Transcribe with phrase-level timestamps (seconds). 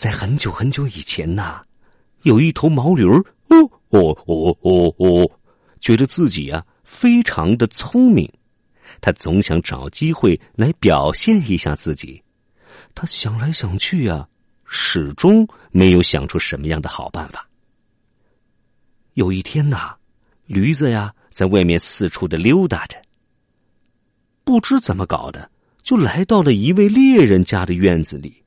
[0.00, 1.60] 在很久很久以前呐，
[2.22, 5.30] 有一头毛驴儿，哦哦哦哦哦，
[5.78, 8.26] 觉得自己呀非常的聪明，
[9.02, 12.22] 他总想找机会来表现一下自己。
[12.94, 14.26] 他想来想去呀，
[14.64, 17.46] 始终没有想出什么样的好办法。
[19.12, 19.94] 有一天呐，
[20.46, 22.96] 驴子呀在外面四处的溜达着，
[24.44, 25.50] 不知怎么搞的，
[25.82, 28.39] 就来到了一位猎人家的院子里。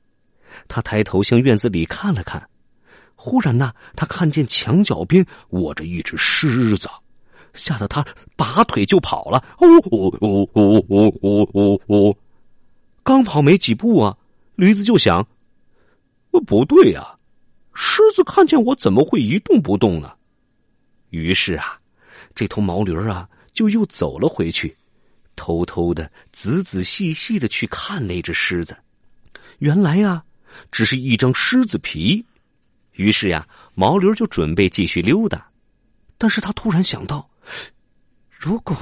[0.68, 2.48] 他抬头向院子里看了看，
[3.14, 6.88] 忽然呢，他看见墙角边卧着一只狮子，
[7.54, 8.04] 吓得他
[8.36, 9.38] 拔腿就跑了。
[9.58, 12.16] 哦哦哦哦哦哦哦哦！
[13.02, 14.16] 刚跑没几步啊，
[14.56, 15.26] 驴子就想：
[16.30, 17.16] 不对呀，
[17.74, 20.12] 狮子看见我怎么会一动不动呢？
[21.10, 21.78] 于是啊，
[22.34, 24.74] 这头毛驴啊就又走了回去，
[25.36, 28.76] 偷偷的、仔仔细细的去看那只狮子。
[29.58, 30.24] 原来呀，
[30.70, 32.24] 只是一张狮子皮。
[32.92, 35.46] 于是呀，毛驴就准备继续溜达。
[36.16, 37.28] 但是他突然想到，
[38.30, 38.76] 如果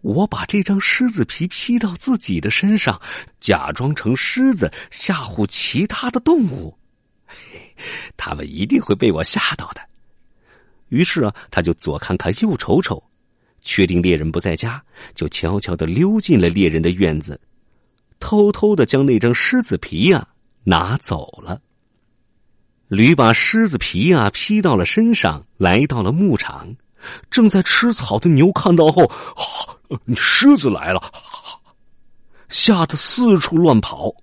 [0.00, 3.00] 我把这张狮子皮披到自己的身上，
[3.40, 6.76] 假装成狮子吓唬其他的动物，
[8.16, 9.80] 他们一定会被我吓到的。
[10.88, 13.02] 于是啊，他就左看看右瞅瞅，
[13.62, 14.84] 确定猎人不在家，
[15.14, 17.40] 就悄悄的溜进了猎人的院子，
[18.20, 20.28] 偷偷的将那张狮子皮呀
[20.64, 21.60] 拿走了。
[22.88, 26.74] 驴把狮子皮呀披到了身上，来到了牧场。
[27.30, 29.10] 正在吃草的牛看到后，
[30.16, 31.02] 狮子来了，
[32.48, 34.14] 吓得四处乱跑。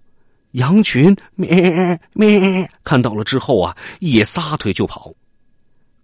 [0.52, 5.14] 羊群咩咩看到了之后啊，也撒腿就跑。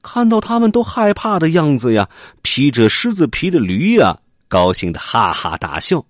[0.02, 2.08] 看到他们都害怕的样子呀，
[2.42, 6.06] 披着狮子皮的驴呀，高兴的哈哈大笑，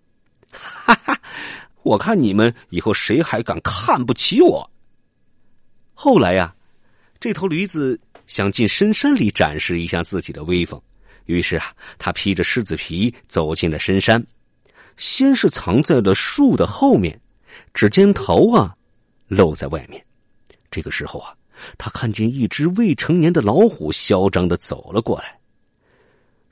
[0.51, 1.16] 哈哈！
[1.87, 4.69] 我看你们以后谁还敢看不起我？
[5.93, 6.53] 后来呀，
[7.19, 10.81] 这头驴子想进深山里展示一下自己的威风，
[11.25, 14.23] 于是啊，他披着狮子皮走进了深山，
[14.97, 17.19] 先是藏在了树的后面，
[17.73, 18.75] 只见头啊
[19.27, 20.05] 露在外面。
[20.69, 21.33] 这个时候啊。
[21.75, 25.39] 他看见一只未成年的老虎嚣张的走了过来。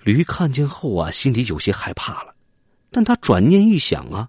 [0.01, 2.33] 驴看见后啊，心里有些害怕了，
[2.89, 4.27] 但他转念一想啊，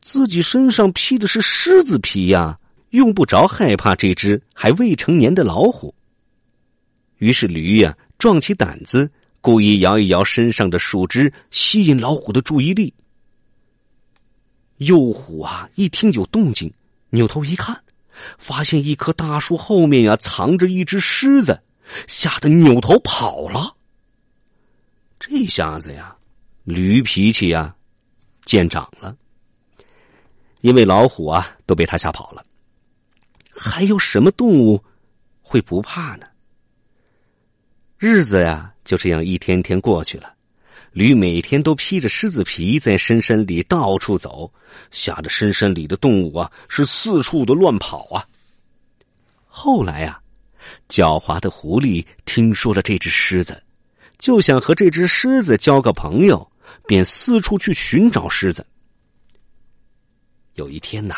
[0.00, 2.58] 自己身上披的是狮子皮呀，
[2.90, 5.94] 用不着害怕这只还未成年的老虎。
[7.18, 9.10] 于是驴呀，壮起胆子，
[9.40, 12.92] 故意摇一摇身上的树枝，吸引老虎的注意力。
[14.78, 16.72] 幼虎啊，一听有动静，
[17.10, 17.78] 扭头一看。
[18.36, 21.62] 发现一棵大树后面呀，藏着一只狮子，
[22.06, 23.74] 吓得扭头跑了。
[25.18, 26.14] 这下子呀，
[26.64, 27.74] 驴脾气呀，
[28.44, 29.16] 见长了。
[30.60, 32.44] 因为老虎啊都被他吓跑了，
[33.50, 34.82] 还有什么动物
[35.40, 36.26] 会不怕呢？
[37.98, 40.34] 日子呀就这样一天天过去了。
[40.92, 44.52] 驴每天都披着狮子皮在深山里到处走，
[44.90, 48.26] 吓得深山里的动物啊是四处的乱跑啊。
[49.46, 50.20] 后来啊，
[50.88, 53.62] 狡猾的狐狸听说了这只狮子，
[54.18, 56.50] 就想和这只狮子交个朋友，
[56.88, 58.66] 便四处去寻找狮子。
[60.60, 61.14] 有一天呐，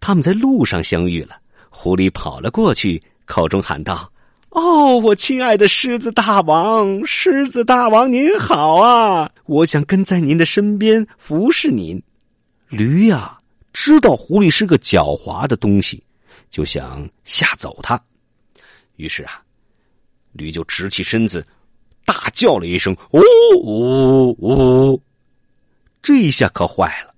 [0.00, 1.40] 他们在路上相遇了，
[1.70, 4.12] 狐狸跑了过去，口中喊道。
[4.50, 9.30] 哦，我亲爱的狮子大王，狮子大王您好啊！
[9.46, 12.00] 我想跟在您的身边服侍您。
[12.68, 13.38] 驴呀，
[13.72, 16.04] 知道狐狸是个狡猾的东西，
[16.50, 17.98] 就想吓走它。
[18.96, 19.40] 于是啊，
[20.32, 21.46] 驴就直起身子，
[22.04, 23.20] 大叫了一声：“呜
[23.62, 25.02] 呜呜！”
[26.02, 27.14] 这一下可坏了，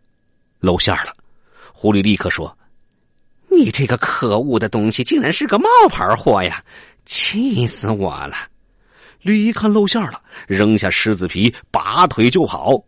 [0.60, 1.16] 露馅了。
[1.72, 2.56] 狐狸立刻说
[3.50, 6.64] ：“你这个可恶的东西，竟然是个冒牌货呀！”
[7.04, 8.36] 气死我了！
[9.20, 12.82] 驴一看露馅了，扔下狮子皮，拔腿就跑。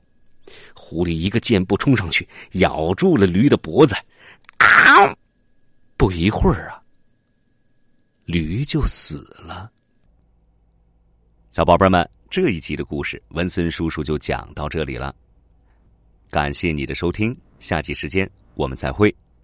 [0.75, 3.95] 狐狸一个箭步冲上去，咬住了驴的脖子。
[4.59, 5.17] 啊！
[5.97, 6.81] 不一会儿啊，
[8.25, 9.71] 驴就死了。
[11.51, 15.15] 小宝贝们，这一集的故事，文森叔叔就讲到这里了。
[16.31, 19.24] 感谢你的收听，下期时间我们再会。